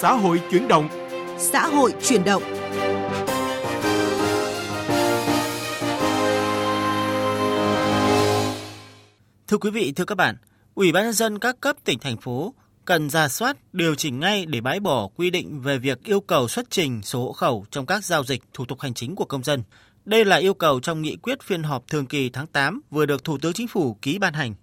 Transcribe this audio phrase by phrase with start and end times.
[0.00, 0.88] xã hội chuyển động.
[1.38, 2.42] Xã hội chuyển động.
[9.48, 10.36] Thưa quý vị, thưa các bạn,
[10.74, 14.46] Ủy ban nhân dân các cấp tỉnh thành phố cần ra soát, điều chỉnh ngay
[14.46, 17.86] để bãi bỏ quy định về việc yêu cầu xuất trình sổ hộ khẩu trong
[17.86, 19.62] các giao dịch thủ tục hành chính của công dân.
[20.04, 23.24] Đây là yêu cầu trong nghị quyết phiên họp thường kỳ tháng 8 vừa được
[23.24, 24.54] Thủ tướng Chính phủ ký ban hành.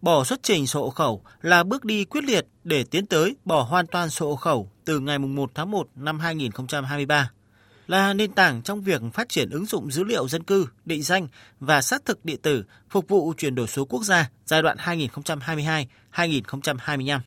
[0.00, 3.62] Bỏ xuất trình sổ hộ khẩu là bước đi quyết liệt để tiến tới bỏ
[3.62, 7.30] hoàn toàn sổ hộ khẩu từ ngày 1 tháng 1 năm 2023
[7.86, 11.28] là nền tảng trong việc phát triển ứng dụng dữ liệu dân cư, định danh
[11.60, 14.76] và xác thực điện tử phục vụ chuyển đổi số quốc gia giai đoạn
[16.12, 17.20] 2022-2025.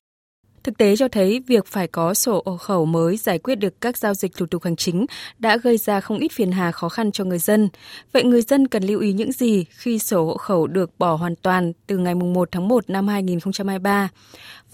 [0.64, 3.98] Thực tế cho thấy việc phải có sổ hộ khẩu mới giải quyết được các
[3.98, 5.06] giao dịch thủ tục hành chính
[5.40, 7.70] đã gây ra không ít phiền hà khó khăn cho người dân.
[8.14, 11.36] Vậy người dân cần lưu ý những gì khi sổ hộ khẩu được bỏ hoàn
[11.36, 14.10] toàn từ ngày 1 tháng 1 năm 2023?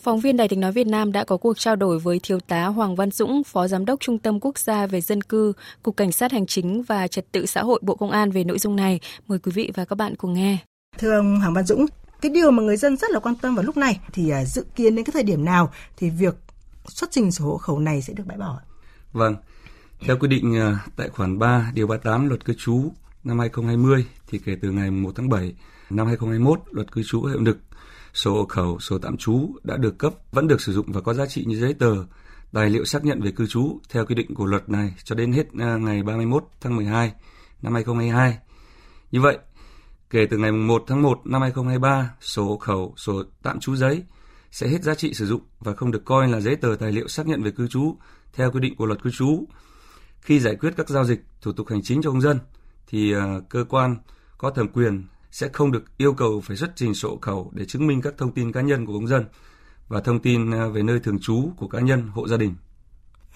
[0.02, 2.66] Phóng viên Đài tiếng nói Việt Nam đã có cuộc trao đổi với Thiếu tá
[2.66, 6.12] Hoàng Văn Dũng, Phó Giám đốc Trung tâm Quốc gia về Dân cư, Cục Cảnh
[6.12, 9.00] sát Hành chính và Trật tự xã hội Bộ Công an về nội dung này.
[9.28, 10.58] Mời quý vị và các bạn cùng nghe.
[10.98, 11.86] Thưa ông Hoàng Văn Dũng,
[12.22, 14.66] cái điều mà người dân rất là quan tâm vào lúc này thì à, dự
[14.76, 16.36] kiến đến cái thời điểm nào thì việc
[16.88, 18.60] xuất trình sổ hộ khẩu này sẽ được bãi bỏ?
[19.14, 19.36] Vâng,
[20.00, 22.92] theo quy định à, tại khoản 3 điều 38 luật cư trú
[23.24, 25.56] năm 2020 thì kể từ ngày 1 tháng 7
[25.90, 27.58] năm 2021 luật cư trú hiệu lực
[28.14, 31.14] sổ hộ khẩu, sổ tạm trú đã được cấp vẫn được sử dụng và có
[31.14, 31.96] giá trị như giấy tờ,
[32.54, 35.34] tài liệu xác nhận về cư trú theo quy định của luật này cho đến
[35.34, 37.12] hết à, ngày 31 tháng 12
[37.62, 38.38] năm 2022.
[39.12, 39.38] Như vậy,
[40.10, 44.04] kể từ ngày 1 tháng 1 năm 2023, sổ hộ khẩu, sổ tạm trú giấy
[44.52, 47.08] sẽ hết giá trị sử dụng và không được coi là giấy tờ tài liệu
[47.08, 47.96] xác nhận về cư trú
[48.34, 49.46] theo quy định của luật cư trú.
[50.22, 52.40] Khi giải quyết các giao dịch thủ tục hành chính cho công dân
[52.88, 53.96] thì à, cơ quan
[54.38, 57.88] có thẩm quyền sẽ không được yêu cầu phải xuất trình sổ khẩu để chứng
[57.88, 59.26] minh các thông tin cá nhân của công dân
[59.88, 62.56] và thông tin à, về nơi thường trú của cá nhân, hộ gia đình.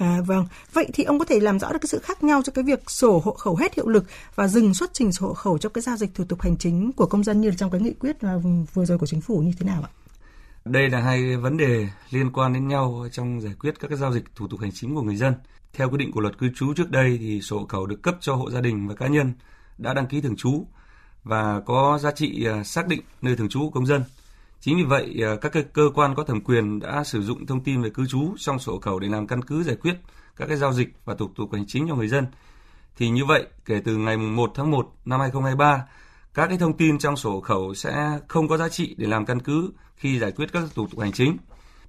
[0.02, 2.52] À, vâng, vậy thì ông có thể làm rõ được cái sự khác nhau cho
[2.55, 4.05] cái việc sổ hộ khẩu hết hiệu lực
[4.36, 6.92] và dừng xuất trình sổ hộ khẩu cho cái giao dịch thủ tục hành chính
[6.92, 8.36] của công dân như trong cái nghị quyết à,
[8.73, 9.89] vừa rồi của chính phủ như thế nào ạ?
[10.65, 14.14] Đây là hai vấn đề liên quan đến nhau trong giải quyết các cái giao
[14.14, 15.33] dịch thủ tục hành chính của người dân.
[15.73, 18.15] Theo quy định của luật cư trú trước đây thì sổ hộ khẩu được cấp
[18.20, 19.33] cho hộ gia đình và cá nhân
[19.77, 20.65] đã đăng ký thường trú
[21.23, 24.03] và có giá trị à, xác định nơi thường trú của công dân.
[24.61, 27.64] Chính vì vậy, ờ, các các cơ quan có thẩm quyền đã sử dụng thông
[27.64, 29.94] tin về cư trú trong sổ khẩu để làm căn cứ giải quyết
[30.36, 32.26] các cái giao dịch và thủ tục hành chính cho người dân.
[32.98, 35.86] Thì như vậy, kể từ ngày 1 tháng 1 năm 2023,
[36.33, 39.39] các cái thông tin trong sổ khẩu sẽ không có giá trị để làm căn
[39.39, 41.38] cứ khi giải quyết các thủ tục hành chính.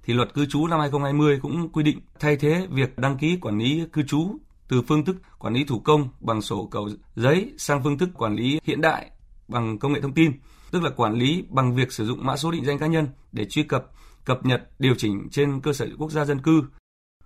[0.03, 3.59] Thì luật cư trú năm 2020 cũng quy định thay thế việc đăng ký quản
[3.59, 7.83] lý cư trú từ phương thức quản lý thủ công bằng sổ khẩu giấy sang
[7.83, 9.11] phương thức quản lý hiện đại
[9.47, 10.31] bằng công nghệ thông tin,
[10.73, 13.45] tức là quản lý bằng việc sử dụng mã số định danh cá nhân để
[13.45, 13.91] truy cập,
[14.25, 16.63] cập nhật, điều chỉnh trên cơ sở quốc gia dân cư.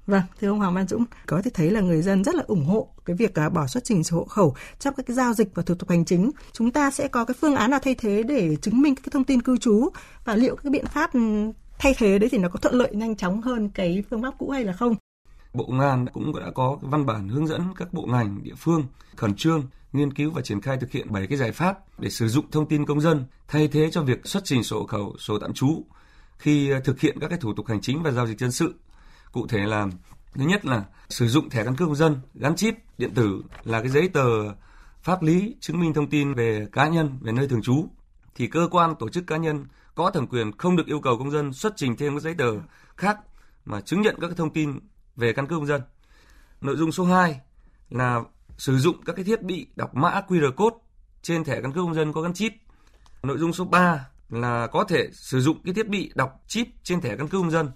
[0.05, 2.65] Vâng, thưa ông Hoàng Văn Dũng, có thể thấy là người dân rất là ủng
[2.65, 5.47] hộ cái việc à, bỏ xuất trình sổ hộ khẩu trong các cái giao dịch
[5.55, 6.31] và thủ tục hành chính.
[6.51, 9.23] Chúng ta sẽ có cái phương án nào thay thế để chứng minh các thông
[9.23, 9.89] tin cư trú
[10.25, 11.19] và liệu các biện pháp ừ,
[11.79, 14.49] thay thế đấy thì nó có thuận lợi nhanh chóng hơn cái phương pháp cũ
[14.49, 14.95] hay là không?
[15.53, 18.85] Bộ Công an cũng đã có văn bản hướng dẫn các bộ ngành địa phương
[19.15, 19.63] khẩn trương
[19.93, 22.67] nghiên cứu và triển khai thực hiện 7 cái giải pháp để sử dụng thông
[22.67, 25.85] tin công dân thay thế cho việc xuất trình sổ khẩu, sổ tạm trú
[26.37, 28.75] khi ờ, thực hiện các cái thủ tục hành chính và giao dịch dân sự.
[29.31, 29.87] Cụ thể là
[30.33, 33.79] thứ nhất là sử dụng thẻ căn cước công dân gắn chip điện tử là
[33.81, 34.53] cái giấy tờ
[35.01, 37.89] pháp lý chứng minh thông tin về cá nhân, về nơi thường trú
[38.35, 39.65] thì cơ quan tổ chức cá nhân
[39.95, 42.51] có thẩm quyền không được yêu cầu công dân xuất trình thêm các giấy tờ
[42.95, 43.17] khác
[43.65, 44.79] mà chứng nhận các thông tin
[45.17, 45.81] về căn cước công dân.
[46.61, 47.39] Nội dung số 2
[47.89, 48.21] là
[48.57, 50.75] sử dụng các cái thiết bị đọc mã QR code
[51.21, 52.53] trên thẻ căn cước công dân có gắn chip.
[53.23, 57.01] Nội dung số 3 là có thể sử dụng cái thiết bị đọc chip trên
[57.01, 57.71] thẻ căn cước công dân.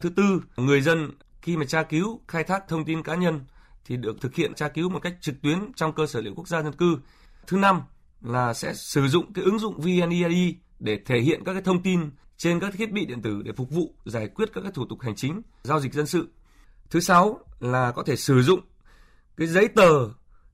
[0.00, 1.10] Thứ tư, người dân
[1.42, 3.40] khi mà tra cứu khai thác thông tin cá nhân
[3.84, 6.34] thì được thực hiện tra cứu một cách trực tuyến trong cơ sở dữ liệu
[6.34, 6.98] quốc gia dân cư.
[7.46, 7.82] Thứ năm
[8.20, 12.10] là sẽ sử dụng cái ứng dụng VNeID để thể hiện các cái thông tin
[12.36, 15.00] trên các thiết bị điện tử để phục vụ giải quyết các cái thủ tục
[15.00, 16.28] hành chính, giao dịch dân sự.
[16.90, 18.60] Thứ sáu là có thể sử dụng
[19.36, 20.08] cái giấy tờ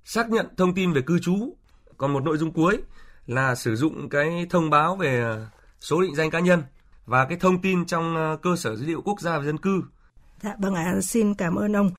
[0.05, 1.57] xác nhận thông tin về cư trú.
[1.97, 2.79] Còn một nội dung cuối
[3.27, 5.51] là sử dụng cái thông báo về à,
[5.81, 6.63] số định danh cá nhân
[7.07, 9.83] và cái thông tin trong à, cơ sở dữ liệu quốc gia về dân cư.
[10.43, 11.91] Dạ vâng ạ, à, xin cảm ơn ông.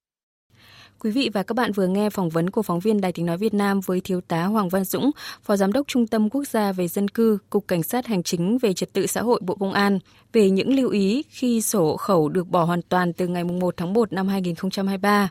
[1.05, 3.37] Quý vị và các bạn vừa nghe phỏng vấn của phóng viên Đài tiếng nói
[3.37, 5.11] Việt Nam với Thiếu tá Hoàng Văn Dũng,
[5.43, 8.57] Phó Giám đốc Trung tâm Quốc gia về Dân cư, Cục Cảnh sát Hành chính
[8.57, 9.99] về Trật tự xã hội Bộ Công an
[10.33, 13.73] về những lưu ý khi sổ hộ khẩu được bỏ hoàn toàn từ ngày 1
[13.77, 15.29] tháng 1 năm 2023.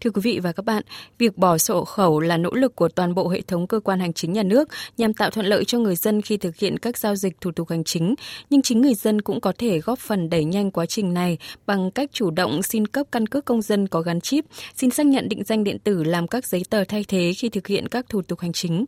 [0.00, 0.82] Thưa quý vị và các bạn,
[1.18, 4.00] việc bỏ sổ hộ khẩu là nỗ lực của toàn bộ hệ thống cơ quan
[4.00, 6.98] hành chính nhà nước nhằm tạo thuận lợi cho người dân khi thực hiện các
[6.98, 8.14] giao dịch thủ tục hành chính,
[8.50, 11.90] nhưng chính người dân cũng có thể góp phần đẩy nhanh quá trình này bằng
[11.90, 14.44] cách chủ động xin cấp căn cước công dân có gắn chip,
[14.76, 17.66] xin xác nhận định danh điện tử làm các giấy tờ thay thế khi thực
[17.66, 18.84] hiện các thủ tục hành chính.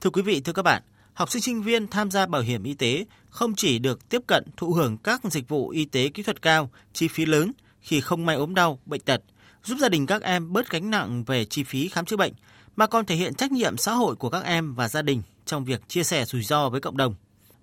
[0.00, 0.82] Thưa quý vị, thưa các bạn,
[1.12, 4.44] học sinh sinh viên tham gia bảo hiểm y tế không chỉ được tiếp cận
[4.56, 8.26] thụ hưởng các dịch vụ y tế kỹ thuật cao, chi phí lớn khi không
[8.26, 9.20] may ốm đau, bệnh tật,
[9.64, 12.32] giúp gia đình các em bớt gánh nặng về chi phí khám chữa bệnh,
[12.76, 15.64] mà còn thể hiện trách nhiệm xã hội của các em và gia đình trong
[15.64, 17.14] việc chia sẻ rủi ro với cộng đồng.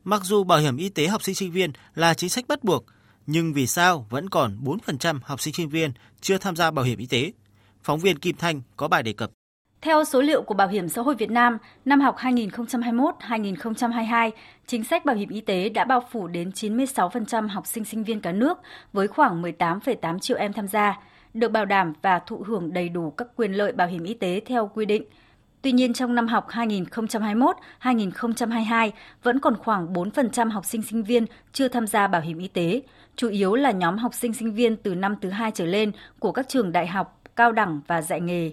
[0.03, 2.85] Mặc dù bảo hiểm y tế học sinh sinh viên là chính sách bắt buộc,
[3.27, 5.91] nhưng vì sao vẫn còn 4% học sinh sinh viên
[6.21, 7.31] chưa tham gia bảo hiểm y tế?
[7.83, 9.31] Phóng viên Kim Thanh có bài đề cập.
[9.81, 14.31] Theo số liệu của Bảo hiểm xã hội Việt Nam, năm học 2021-2022,
[14.67, 18.21] chính sách bảo hiểm y tế đã bao phủ đến 96% học sinh sinh viên
[18.21, 18.57] cả nước
[18.93, 20.99] với khoảng 18,8 triệu em tham gia,
[21.33, 24.41] được bảo đảm và thụ hưởng đầy đủ các quyền lợi bảo hiểm y tế
[24.45, 25.03] theo quy định.
[25.61, 28.91] Tuy nhiên trong năm học 2021-2022
[29.23, 32.81] vẫn còn khoảng 4% học sinh sinh viên chưa tham gia bảo hiểm y tế,
[33.15, 36.31] chủ yếu là nhóm học sinh sinh viên từ năm thứ hai trở lên của
[36.31, 38.51] các trường đại học, cao đẳng và dạy nghề.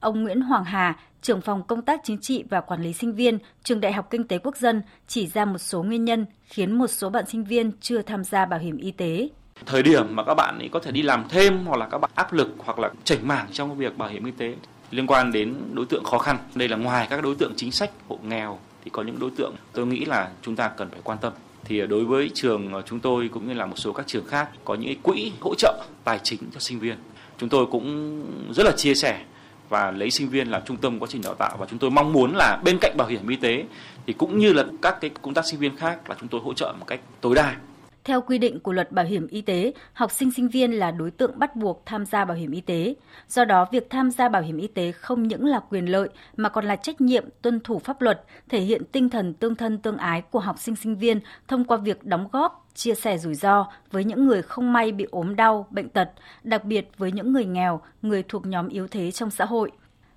[0.00, 3.38] Ông Nguyễn Hoàng Hà, trưởng phòng công tác chính trị và quản lý sinh viên,
[3.62, 6.86] trường Đại học Kinh tế Quốc dân chỉ ra một số nguyên nhân khiến một
[6.86, 9.28] số bạn sinh viên chưa tham gia bảo hiểm y tế.
[9.66, 12.10] Thời điểm mà các bạn ấy có thể đi làm thêm hoặc là các bạn
[12.14, 14.54] áp lực hoặc là chảnh mảng trong việc bảo hiểm y tế
[14.90, 16.38] liên quan đến đối tượng khó khăn.
[16.54, 19.54] Đây là ngoài các đối tượng chính sách hộ nghèo thì có những đối tượng
[19.72, 21.32] tôi nghĩ là chúng ta cần phải quan tâm
[21.64, 24.74] thì đối với trường chúng tôi cũng như là một số các trường khác có
[24.74, 26.96] những quỹ hỗ trợ tài chính cho sinh viên.
[27.38, 29.24] Chúng tôi cũng rất là chia sẻ
[29.68, 31.56] và lấy sinh viên làm trung tâm quá trình đào tạo.
[31.60, 33.64] Và chúng tôi mong muốn là bên cạnh bảo hiểm y tế
[34.06, 36.54] thì cũng như là các cái công tác sinh viên khác là chúng tôi hỗ
[36.54, 37.56] trợ một cách tối đa
[38.04, 41.10] theo quy định của luật bảo hiểm y tế, học sinh sinh viên là đối
[41.10, 42.94] tượng bắt buộc tham gia bảo hiểm y tế.
[43.28, 46.48] Do đó, việc tham gia bảo hiểm y tế không những là quyền lợi mà
[46.48, 49.96] còn là trách nhiệm tuân thủ pháp luật, thể hiện tinh thần tương thân tương
[49.96, 53.66] ái của học sinh sinh viên thông qua việc đóng góp, chia sẻ rủi ro
[53.90, 56.10] với những người không may bị ốm đau, bệnh tật,
[56.42, 59.70] đặc biệt với những người nghèo, người thuộc nhóm yếu thế trong xã hội.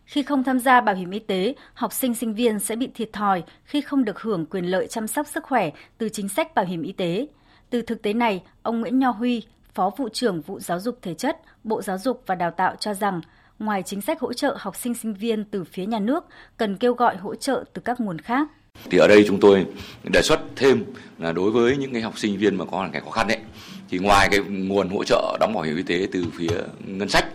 [0.06, 3.14] Khi không tham gia bảo hiểm y tế, học sinh sinh viên sẽ bị thiệt
[3.14, 6.66] thòi khi không được hưởng quyền lợi chăm sóc sức khỏe từ chính sách bảo
[6.66, 7.28] hiểm y tế.
[7.70, 9.44] Từ thực tế này, ông Nguyễn Nho Huy,
[9.74, 12.94] Phó vụ trưởng vụ giáo dục thể chất, Bộ Giáo dục và Đào tạo cho
[12.94, 13.22] rằng,
[13.60, 16.26] ngoài chính sách hỗ trợ học sinh sinh viên từ phía nhà nước,
[16.58, 18.48] cần kêu gọi hỗ trợ từ các nguồn khác.
[18.90, 19.66] Thì ở đây chúng tôi
[20.14, 20.84] đề xuất thêm
[21.18, 23.40] là đối với những cái học sinh viên mà có hoàn cảnh khó khăn đấy,
[23.90, 27.26] thì ngoài cái nguồn hỗ trợ đóng bảo hiểm y tế từ phía ngân sách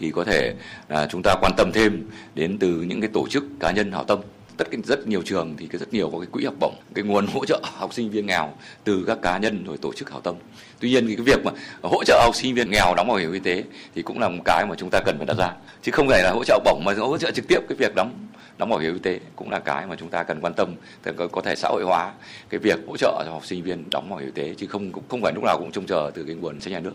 [0.00, 0.54] thì có thể
[0.88, 4.04] là chúng ta quan tâm thêm đến từ những cái tổ chức cá nhân hảo
[4.04, 4.18] tâm
[4.56, 7.26] tất cả, rất nhiều trường thì rất nhiều có cái quỹ học bổng, cái nguồn
[7.26, 8.52] hỗ trợ học sinh viên nghèo
[8.84, 10.34] từ các cá nhân rồi tổ chức hảo tâm.
[10.80, 13.32] Tuy nhiên thì cái việc mà hỗ trợ học sinh viên nghèo đóng bảo hiểm
[13.32, 13.64] y tế
[13.94, 15.52] thì cũng là một cái mà chúng ta cần phải đặt ra.
[15.82, 18.28] Chứ không phải là hỗ trợ bổng mà hỗ trợ trực tiếp cái việc đóng
[18.58, 20.74] đóng bảo hiểm y tế cũng là cái mà chúng ta cần quan tâm
[21.04, 22.12] để có thể xã hội hóa
[22.48, 24.92] cái việc hỗ trợ cho học sinh viên đóng bảo hiểm y tế, chứ không
[25.08, 26.92] không phải lúc nào cũng trông chờ từ cái nguồn sách nhà nước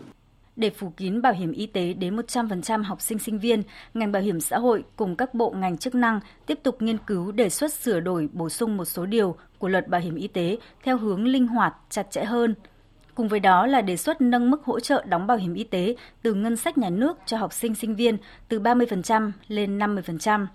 [0.56, 3.62] để phủ kín bảo hiểm y tế đến 100% học sinh sinh viên,
[3.94, 7.32] ngành bảo hiểm xã hội cùng các bộ ngành chức năng tiếp tục nghiên cứu
[7.32, 10.56] đề xuất sửa đổi bổ sung một số điều của luật bảo hiểm y tế
[10.82, 12.54] theo hướng linh hoạt, chặt chẽ hơn.
[13.14, 15.96] Cùng với đó là đề xuất nâng mức hỗ trợ đóng bảo hiểm y tế
[16.22, 18.16] từ ngân sách nhà nước cho học sinh sinh viên
[18.48, 20.46] từ 30% lên 50%.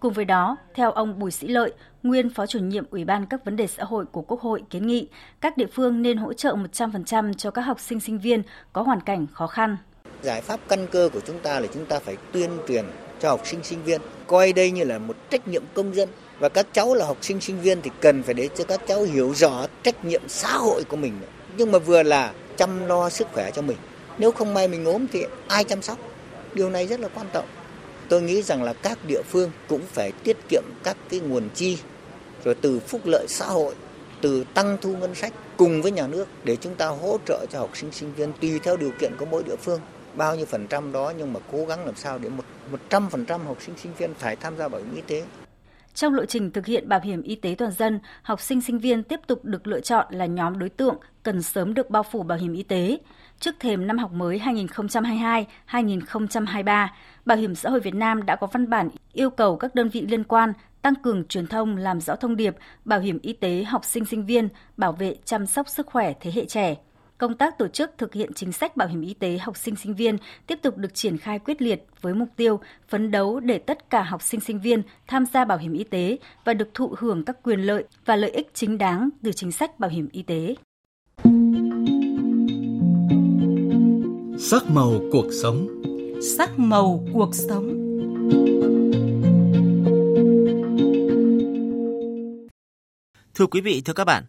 [0.00, 1.72] Cùng với đó, theo ông Bùi Sĩ Lợi,
[2.06, 4.86] nguyên Phó chủ nhiệm Ủy ban các vấn đề xã hội của Quốc hội kiến
[4.86, 5.08] nghị,
[5.40, 9.00] các địa phương nên hỗ trợ 100% cho các học sinh sinh viên có hoàn
[9.00, 9.76] cảnh khó khăn.
[10.22, 12.84] Giải pháp căn cơ của chúng ta là chúng ta phải tuyên truyền
[13.20, 16.08] cho học sinh sinh viên, coi đây như là một trách nhiệm công dân
[16.38, 19.02] và các cháu là học sinh sinh viên thì cần phải để cho các cháu
[19.02, 21.12] hiểu rõ trách nhiệm xã hội của mình.
[21.56, 23.76] Nhưng mà vừa là chăm lo sức khỏe cho mình.
[24.18, 25.98] Nếu không may mình ốm thì ai chăm sóc?
[26.54, 27.44] Điều này rất là quan trọng.
[28.08, 31.78] Tôi nghĩ rằng là các địa phương cũng phải tiết kiệm các cái nguồn chi
[32.46, 33.74] rồi từ phúc lợi xã hội
[34.20, 37.58] từ tăng thu ngân sách cùng với nhà nước để chúng ta hỗ trợ cho
[37.58, 39.80] học sinh sinh viên tùy theo điều kiện của mỗi địa phương
[40.16, 43.10] bao nhiêu phần trăm đó nhưng mà cố gắng làm sao để một một trăm
[43.10, 45.24] phần trăm học sinh sinh viên phải tham gia bảo hiểm y tế
[45.94, 49.02] trong lộ trình thực hiện bảo hiểm y tế toàn dân, học sinh sinh viên
[49.02, 52.38] tiếp tục được lựa chọn là nhóm đối tượng cần sớm được bao phủ bảo
[52.38, 52.98] hiểm y tế.
[53.40, 54.40] Trước thềm năm học mới
[55.68, 56.88] 2022-2023,
[57.24, 60.06] Bảo hiểm xã hội Việt Nam đã có văn bản yêu cầu các đơn vị
[60.08, 60.52] liên quan
[60.86, 64.26] tăng cường truyền thông làm rõ thông điệp bảo hiểm y tế học sinh sinh
[64.26, 66.76] viên, bảo vệ chăm sóc sức khỏe thế hệ trẻ.
[67.18, 69.94] công tác tổ chức thực hiện chính sách bảo hiểm y tế học sinh sinh
[69.94, 73.90] viên tiếp tục được triển khai quyết liệt với mục tiêu phấn đấu để tất
[73.90, 77.24] cả học sinh sinh viên tham gia bảo hiểm y tế và được thụ hưởng
[77.24, 80.54] các quyền lợi và lợi ích chính đáng từ chính sách bảo hiểm y tế.
[84.38, 85.68] Sắc màu cuộc sống
[86.36, 87.86] Sắc màu cuộc sống
[93.36, 94.24] Thưa quý vị, thưa các bạn,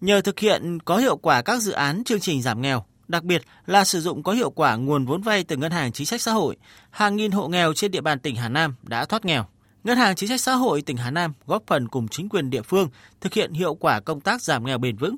[0.00, 3.42] nhờ thực hiện có hiệu quả các dự án chương trình giảm nghèo, đặc biệt
[3.66, 6.32] là sử dụng có hiệu quả nguồn vốn vay từ Ngân hàng Chính sách Xã
[6.32, 6.56] hội,
[6.90, 9.46] hàng nghìn hộ nghèo trên địa bàn tỉnh Hà Nam đã thoát nghèo.
[9.84, 12.62] Ngân hàng Chính sách Xã hội tỉnh Hà Nam góp phần cùng chính quyền địa
[12.62, 12.88] phương
[13.20, 15.16] thực hiện hiệu quả công tác giảm nghèo bền vững,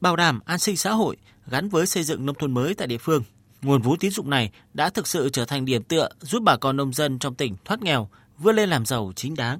[0.00, 1.16] bảo đảm an sinh xã hội
[1.46, 3.22] gắn với xây dựng nông thôn mới tại địa phương.
[3.62, 6.76] Nguồn vốn tín dụng này đã thực sự trở thành điểm tựa giúp bà con
[6.76, 9.58] nông dân trong tỉnh thoát nghèo, vươn lên làm giàu chính đáng.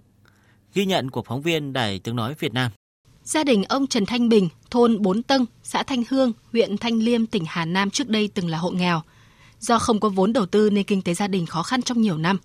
[0.75, 2.71] Ghi nhận của phóng viên Đài Tiếng Nói Việt Nam.
[3.25, 7.27] Gia đình ông Trần Thanh Bình, thôn Bốn Tân, xã Thanh Hương, huyện Thanh Liêm,
[7.27, 9.03] tỉnh Hà Nam trước đây từng là hộ nghèo.
[9.61, 12.19] Do không có vốn đầu tư nên kinh tế gia đình khó khăn trong nhiều
[12.19, 12.39] năm.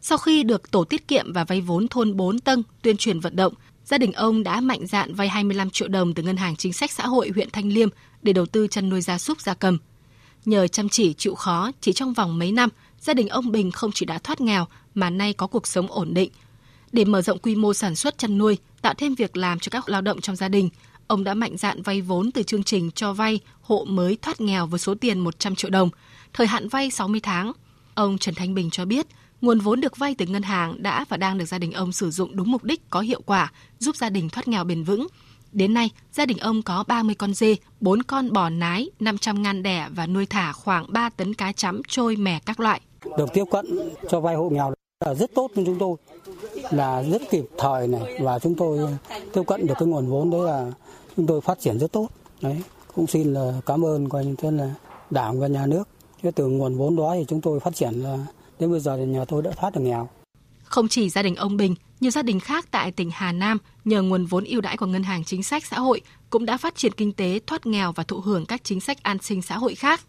[0.00, 3.36] Sau khi được tổ tiết kiệm và vay vốn thôn Bốn Tân tuyên truyền vận
[3.36, 3.54] động,
[3.84, 6.90] gia đình ông đã mạnh dạn vay 25 triệu đồng từ Ngân hàng Chính sách
[6.90, 7.88] Xã hội huyện Thanh Liêm
[8.22, 9.78] để đầu tư chăn nuôi gia súc gia cầm.
[10.44, 12.70] Nhờ chăm chỉ chịu khó, chỉ trong vòng mấy năm,
[13.00, 16.14] gia đình ông Bình không chỉ đã thoát nghèo mà nay có cuộc sống ổn
[16.14, 16.30] định.
[16.92, 19.88] Để mở rộng quy mô sản xuất chăn nuôi, tạo thêm việc làm cho các
[19.88, 20.68] lao động trong gia đình,
[21.06, 24.66] ông đã mạnh dạn vay vốn từ chương trình cho vay hộ mới thoát nghèo
[24.66, 25.90] với số tiền 100 triệu đồng,
[26.32, 27.52] thời hạn vay 60 tháng.
[27.94, 29.06] Ông Trần Thanh Bình cho biết,
[29.40, 32.10] nguồn vốn được vay từ ngân hàng đã và đang được gia đình ông sử
[32.10, 35.06] dụng đúng mục đích có hiệu quả, giúp gia đình thoát nghèo bền vững.
[35.52, 39.62] Đến nay, gia đình ông có 30 con dê, 4 con bò nái, 500 ngàn
[39.62, 42.80] đẻ và nuôi thả khoảng 3 tấn cá chấm trôi mè các loại.
[43.18, 43.66] Được tiếp cận
[44.10, 44.72] cho vay hộ nghèo
[45.04, 45.96] là rất tốt cho chúng tôi
[46.70, 48.78] là rất kịp thời này và chúng tôi
[49.32, 50.72] tiếp cận được cái nguồn vốn đấy là
[51.16, 52.08] chúng tôi phát triển rất tốt
[52.40, 52.62] đấy
[52.94, 54.74] cũng xin là cảm ơn coi như thế là
[55.10, 55.88] đảng và nhà nước
[56.22, 58.18] cái từ nguồn vốn đó thì chúng tôi phát triển là
[58.58, 60.08] đến bây giờ thì nhà tôi đã thoát được nghèo
[60.68, 64.02] không chỉ gia đình ông Bình, nhiều gia đình khác tại tỉnh Hà Nam nhờ
[64.02, 66.92] nguồn vốn ưu đãi của Ngân hàng Chính sách Xã hội cũng đã phát triển
[66.92, 70.00] kinh tế, thoát nghèo và thụ hưởng các chính sách an sinh xã hội khác.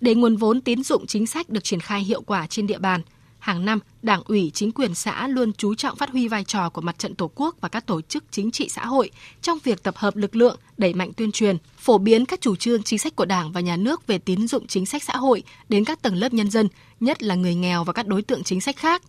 [0.00, 3.02] Để nguồn vốn tín dụng chính sách được triển khai hiệu quả trên địa bàn,
[3.38, 6.80] hàng năm, Đảng ủy, chính quyền xã luôn chú trọng phát huy vai trò của
[6.80, 9.10] mặt trận Tổ quốc và các tổ chức chính trị xã hội
[9.42, 12.82] trong việc tập hợp lực lượng, đẩy mạnh tuyên truyền, phổ biến các chủ trương
[12.82, 15.84] chính sách của Đảng và nhà nước về tín dụng chính sách xã hội đến
[15.84, 16.68] các tầng lớp nhân dân,
[17.00, 19.02] nhất là người nghèo và các đối tượng chính sách khác.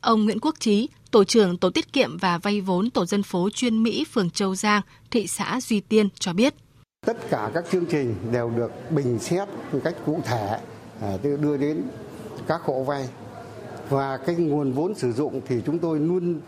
[0.00, 3.50] Ông Nguyễn Quốc Trí, tổ trưởng tổ tiết kiệm và vay vốn tổ dân phố
[3.50, 6.54] chuyên Mỹ phường Châu Giang, thị xã Duy Tiên cho biết.
[7.06, 10.58] Tất cả các chương trình đều được bình xét một cách cụ thể
[11.00, 11.82] à, đưa đến
[12.46, 13.08] các hộ vay
[13.90, 16.40] và cái nguồn vốn sử dụng thì chúng tôi luôn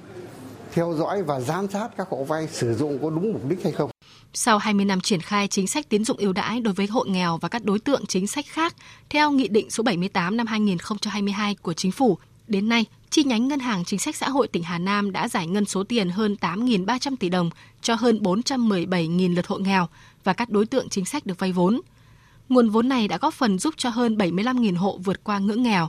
[0.73, 3.73] theo dõi và giám sát các hộ vay sử dụng có đúng mục đích hay
[3.73, 3.91] không.
[4.35, 7.39] Sau 20 năm triển khai chính sách tín dụng ưu đãi đối với hộ nghèo
[7.39, 8.75] và các đối tượng chính sách khác,
[9.11, 12.19] theo Nghị định số 78 năm 2022 của Chính phủ,
[12.49, 15.47] đến nay, chi nhánh Ngân hàng Chính sách Xã hội tỉnh Hà Nam đã giải
[15.47, 17.51] ngân số tiền hơn 8.300 tỷ đồng
[17.83, 19.89] cho hơn 417.000 lượt hộ nghèo
[20.25, 21.81] và các đối tượng chính sách được vay vốn.
[22.49, 25.89] Nguồn vốn này đã góp phần giúp cho hơn 75.000 hộ vượt qua ngưỡng nghèo.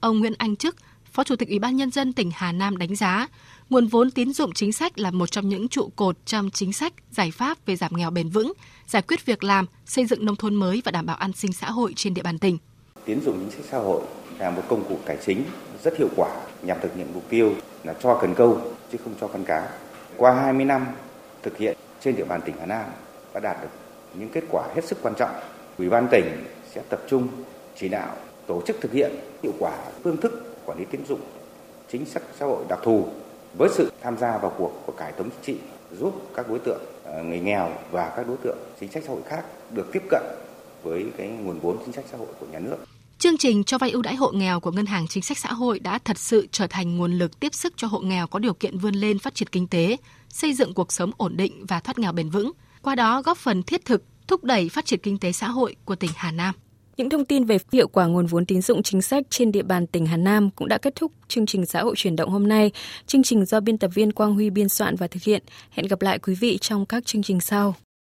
[0.00, 0.76] Ông Nguyễn Anh chức
[1.12, 3.28] Phó Chủ tịch Ủy ban Nhân dân tỉnh Hà Nam đánh giá,
[3.70, 6.92] nguồn vốn tín dụng chính sách là một trong những trụ cột trong chính sách
[7.10, 8.52] giải pháp về giảm nghèo bền vững,
[8.86, 11.70] giải quyết việc làm, xây dựng nông thôn mới và đảm bảo an sinh xã
[11.70, 12.58] hội trên địa bàn tỉnh.
[13.04, 14.02] Tín dụng chính sách xã hội
[14.38, 15.44] là một công cụ tài chính
[15.84, 16.28] rất hiệu quả
[16.62, 18.60] nhằm thực hiện mục tiêu là cho cần câu
[18.92, 19.68] chứ không cho con cá.
[20.16, 20.86] Qua 20 năm
[21.42, 22.84] thực hiện trên địa bàn tỉnh Hà Nam
[23.34, 23.68] đã đạt được
[24.14, 25.30] những kết quả hết sức quan trọng.
[25.78, 27.28] Ủy ban tỉnh sẽ tập trung
[27.76, 29.10] chỉ đạo tổ chức thực hiện
[29.42, 29.72] hiệu quả
[30.02, 31.20] phương thức quản lý tín dụng
[31.92, 33.08] chính sách xã hội đặc thù
[33.58, 35.62] với sự tham gia vào cuộc của cải thống chính trị
[35.98, 39.22] giúp các đối tượng ờ, người nghèo và các đối tượng chính sách xã hội
[39.28, 39.44] khác
[39.74, 40.22] được tiếp cận
[40.82, 42.76] với cái nguồn vốn chính sách xã hội của nhà nước.
[43.18, 45.78] Chương trình cho vay ưu đãi hộ nghèo của Ngân hàng Chính sách Xã hội
[45.78, 48.78] đã thật sự trở thành nguồn lực tiếp sức cho hộ nghèo có điều kiện
[48.78, 49.96] vươn lên phát triển kinh tế,
[50.28, 53.62] xây dựng cuộc sống ổn định và thoát nghèo bền vững, qua đó góp phần
[53.62, 56.54] thiết thực thúc đẩy phát triển kinh tế xã hội của tỉnh Hà Nam.
[56.98, 59.86] Những thông tin về hiệu quả nguồn vốn tín dụng chính sách trên địa bàn
[59.86, 62.70] tỉnh Hà Nam cũng đã kết thúc chương trình xã hội chuyển động hôm nay.
[63.06, 65.42] Chương trình do biên tập viên Quang Huy biên soạn và thực hiện.
[65.70, 67.74] Hẹn gặp lại quý vị trong các chương trình sau.